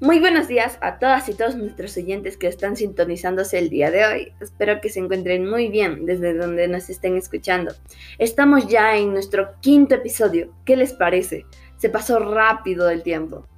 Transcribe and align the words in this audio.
Muy 0.00 0.20
buenos 0.20 0.46
días 0.46 0.78
a 0.80 1.00
todas 1.00 1.28
y 1.28 1.34
todos 1.34 1.56
nuestros 1.56 1.96
oyentes 1.96 2.36
que 2.36 2.46
están 2.46 2.76
sintonizándose 2.76 3.58
el 3.58 3.68
día 3.68 3.90
de 3.90 4.06
hoy. 4.06 4.32
Espero 4.40 4.80
que 4.80 4.90
se 4.90 5.00
encuentren 5.00 5.50
muy 5.50 5.66
bien 5.70 6.06
desde 6.06 6.34
donde 6.34 6.68
nos 6.68 6.88
estén 6.88 7.16
escuchando. 7.16 7.74
Estamos 8.16 8.68
ya 8.68 8.96
en 8.96 9.12
nuestro 9.12 9.54
quinto 9.60 9.96
episodio. 9.96 10.52
¿Qué 10.64 10.76
les 10.76 10.92
parece? 10.92 11.46
Se 11.78 11.88
pasó 11.88 12.20
rápido 12.20 12.88
el 12.88 13.02
tiempo. 13.02 13.48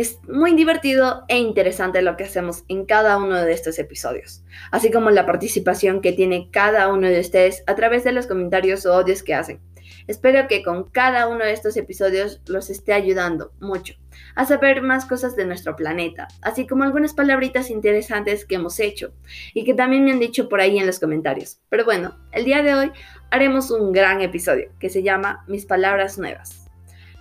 Es 0.00 0.18
muy 0.26 0.54
divertido 0.54 1.24
e 1.28 1.36
interesante 1.36 2.00
lo 2.00 2.16
que 2.16 2.24
hacemos 2.24 2.64
en 2.68 2.86
cada 2.86 3.18
uno 3.18 3.36
de 3.36 3.52
estos 3.52 3.78
episodios, 3.78 4.42
así 4.70 4.90
como 4.90 5.10
la 5.10 5.26
participación 5.26 6.00
que 6.00 6.12
tiene 6.12 6.48
cada 6.50 6.88
uno 6.88 7.06
de 7.06 7.20
ustedes 7.20 7.62
a 7.66 7.74
través 7.74 8.02
de 8.02 8.12
los 8.12 8.26
comentarios 8.26 8.86
o 8.86 8.96
odios 8.96 9.22
que 9.22 9.34
hacen. 9.34 9.60
Espero 10.06 10.48
que 10.48 10.62
con 10.62 10.84
cada 10.84 11.28
uno 11.28 11.44
de 11.44 11.52
estos 11.52 11.76
episodios 11.76 12.40
los 12.46 12.70
esté 12.70 12.94
ayudando 12.94 13.52
mucho 13.60 13.92
a 14.36 14.46
saber 14.46 14.80
más 14.80 15.04
cosas 15.04 15.36
de 15.36 15.44
nuestro 15.44 15.76
planeta, 15.76 16.28
así 16.40 16.66
como 16.66 16.84
algunas 16.84 17.12
palabritas 17.12 17.68
interesantes 17.68 18.46
que 18.46 18.54
hemos 18.54 18.80
hecho 18.80 19.12
y 19.52 19.64
que 19.64 19.74
también 19.74 20.06
me 20.06 20.12
han 20.12 20.18
dicho 20.18 20.48
por 20.48 20.62
ahí 20.62 20.78
en 20.78 20.86
los 20.86 20.98
comentarios. 20.98 21.60
Pero 21.68 21.84
bueno, 21.84 22.16
el 22.32 22.46
día 22.46 22.62
de 22.62 22.74
hoy 22.74 22.92
haremos 23.30 23.70
un 23.70 23.92
gran 23.92 24.22
episodio 24.22 24.72
que 24.78 24.88
se 24.88 25.02
llama 25.02 25.44
Mis 25.46 25.66
palabras 25.66 26.16
nuevas. 26.16 26.70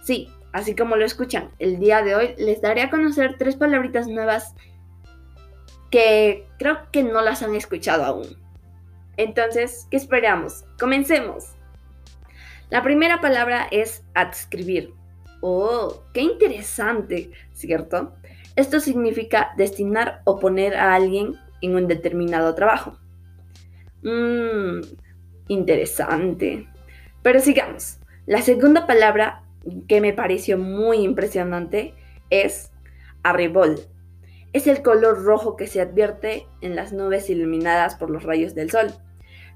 Sí, 0.02 0.30
así 0.52 0.76
como 0.76 0.96
lo 0.96 1.06
escuchan, 1.06 1.52
el 1.60 1.80
día 1.80 2.02
de 2.02 2.16
hoy 2.16 2.36
les 2.38 2.62
daré 2.62 2.82
a 2.82 2.90
conocer 2.90 3.36
tres 3.38 3.56
palabritas 3.56 4.08
nuevas 4.08 4.56
que 5.92 6.48
creo 6.58 6.92
que 6.92 7.04
no 7.04 7.22
las 7.22 7.42
han 7.44 7.56
escuchado 7.56 8.04
aún. 8.04 8.28
Entonces, 9.18 9.88
¿qué 9.90 9.98
esperamos? 9.98 10.66
Comencemos. 10.80 11.56
La 12.70 12.84
primera 12.84 13.20
palabra 13.20 13.68
es 13.72 14.04
adscribir. 14.14 14.94
Oh, 15.42 16.04
qué 16.14 16.22
interesante, 16.22 17.32
¿cierto? 17.54 18.14
Esto 18.56 18.80
significa 18.80 19.54
destinar 19.58 20.22
o 20.26 20.40
poner 20.40 20.76
a 20.76 20.94
alguien 20.94 21.36
en 21.62 21.76
un 21.76 21.88
determinado 21.88 22.54
trabajo. 22.56 22.98
Mmm, 24.04 24.82
interesante. 25.48 26.68
Pero 27.24 27.40
sigamos. 27.40 28.00
La 28.26 28.42
segunda 28.42 28.86
palabra 28.86 29.44
que 29.88 30.02
me 30.02 30.14
pareció 30.14 30.58
muy 30.58 30.98
impresionante 30.98 31.94
es 32.30 32.72
arrebol. 33.24 33.80
Es 34.54 34.68
el 34.68 34.82
color 34.82 35.24
rojo 35.24 35.56
que 35.56 35.68
se 35.68 35.82
advierte 35.82 36.48
en 36.62 36.76
las 36.76 36.92
nubes 36.92 37.30
iluminadas 37.30 37.96
por 37.96 38.10
los 38.10 38.24
rayos 38.24 38.56
del 38.56 38.72
sol. 38.72 38.88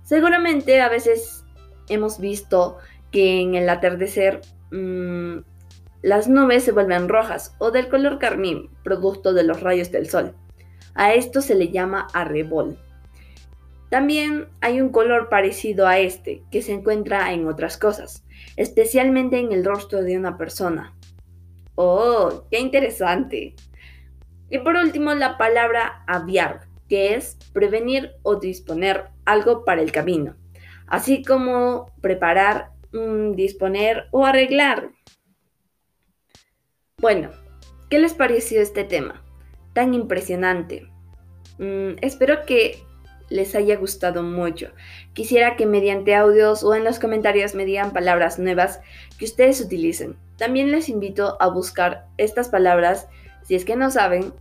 Seguramente 0.03 0.81
a 0.81 0.89
veces 0.89 1.45
hemos 1.89 2.19
visto 2.19 2.77
que 3.11 3.41
en 3.41 3.55
el 3.55 3.69
atardecer 3.69 4.41
mmm, 4.71 5.39
las 6.01 6.27
nubes 6.27 6.63
se 6.63 6.73
vuelven 6.73 7.07
rojas 7.07 7.55
o 7.59 7.71
del 7.71 7.87
color 7.87 8.19
carmín, 8.19 8.69
producto 8.83 9.33
de 9.33 9.43
los 9.43 9.61
rayos 9.61 9.91
del 9.91 10.09
sol. 10.09 10.35
A 10.95 11.13
esto 11.13 11.41
se 11.41 11.55
le 11.55 11.69
llama 11.69 12.07
arrebol. 12.13 12.77
También 13.93 14.47
hay 14.59 14.81
un 14.81 14.89
color 14.89 15.29
parecido 15.29 15.85
a 15.85 15.99
este 15.99 16.41
que 16.49 16.63
se 16.63 16.73
encuentra 16.73 17.31
en 17.31 17.47
otras 17.47 17.77
cosas, 17.77 18.25
especialmente 18.55 19.37
en 19.37 19.51
el 19.51 19.63
rostro 19.63 20.01
de 20.01 20.17
una 20.17 20.35
persona. 20.35 20.95
¡Oh, 21.75 22.47
qué 22.49 22.59
interesante! 22.59 23.53
Y 24.49 24.57
por 24.57 24.77
último, 24.77 25.13
la 25.13 25.37
palabra 25.37 26.03
aviar, 26.07 26.61
que 26.89 27.13
es 27.13 27.37
prevenir 27.53 28.13
o 28.23 28.37
disponer 28.37 29.09
algo 29.25 29.63
para 29.63 29.83
el 29.83 29.91
camino, 29.91 30.37
así 30.87 31.23
como 31.23 31.91
preparar, 32.01 32.71
mm, 32.93 33.33
disponer 33.33 34.07
o 34.09 34.25
arreglar. 34.25 34.89
Bueno, 36.97 37.29
¿qué 37.91 37.99
les 37.99 38.15
pareció 38.15 38.59
este 38.59 38.85
tema? 38.85 39.23
Tan 39.73 39.93
impresionante. 39.93 40.87
Mm, 41.59 41.97
espero 42.01 42.43
que 42.47 42.83
les 43.33 43.55
haya 43.55 43.75
gustado 43.75 44.23
mucho. 44.23 44.71
Quisiera 45.13 45.55
que 45.55 45.65
mediante 45.65 46.15
audios 46.15 46.63
o 46.63 46.75
en 46.75 46.83
los 46.83 46.99
comentarios 46.99 47.55
me 47.55 47.65
digan 47.65 47.91
palabras 47.91 48.39
nuevas 48.39 48.79
que 49.17 49.25
ustedes 49.25 49.59
utilicen. 49.59 50.15
También 50.37 50.71
les 50.71 50.87
invito 50.87 51.35
a 51.41 51.47
buscar 51.47 52.05
estas 52.17 52.49
palabras. 52.49 53.07
Si 53.43 53.55
es 53.55 53.65
que 53.65 53.75
no 53.75 53.91
saben, 53.91 54.33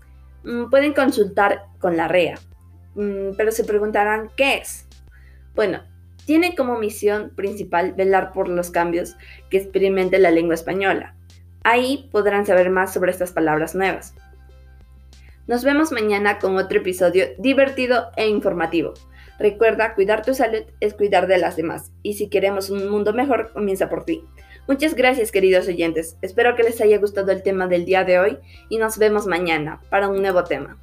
mm, 0.45 0.71
pueden 0.71 0.93
consultar 0.93 1.65
con 1.79 1.97
la 1.97 2.09
REA. 2.09 2.39
Mm, 2.95 3.35
pero 3.37 3.51
se 3.51 3.65
preguntarán, 3.65 4.31
¿qué 4.37 4.59
es? 4.59 4.87
Bueno, 5.55 5.83
tiene 6.27 6.55
como 6.55 6.79
misión 6.79 7.31
principal 7.35 7.95
velar 7.95 8.33
por 8.33 8.49
los 8.49 8.71
cambios 8.71 9.17
que 9.51 9.57
experimente 9.57 10.19
la 10.19 10.31
lengua 10.31 10.55
española 10.55 11.15
Ahí 11.65 12.09
podrán 12.11 12.45
saber 12.45 12.71
más 12.71 12.93
sobre 12.93 13.13
estas 13.13 13.33
palabras 13.33 13.75
nuevas. 13.75 14.15
Nos 15.49 15.65
vemos 15.65 15.91
mañana 15.91 16.39
con 16.39 16.57
otro 16.57 16.79
episodio 16.79 17.27
divertido 17.37 18.11
e 18.17 18.29
informativo. 18.29 18.95
Recuerda, 19.41 19.95
cuidar 19.95 20.25
tu 20.25 20.35
salud 20.35 20.63
es 20.79 20.95
cuidar 20.95 21.27
de 21.27 21.39
las 21.39 21.57
demás. 21.57 21.91
Y 22.05 22.15
si 22.15 22.29
queremos 22.29 22.71
un 22.71 22.89
mundo 22.89 23.13
mejor, 23.13 23.53
comienza 23.53 23.89
por 23.89 24.05
ti. 24.05 24.25
Muchas 24.69 24.95
gracias 24.95 25.33
queridos 25.33 25.67
oyentes. 25.67 26.17
Espero 26.23 26.55
que 26.55 26.63
les 26.63 26.81
haya 26.81 26.99
gustado 26.99 27.33
el 27.33 27.43
tema 27.43 27.67
del 27.67 27.85
día 27.85 28.05
de 28.05 28.21
hoy 28.21 28.39
y 28.69 28.79
nos 28.79 28.99
vemos 28.99 29.27
mañana 29.27 29.81
para 29.91 30.09
un 30.09 30.23
nuevo 30.23 30.45
tema. 30.45 30.79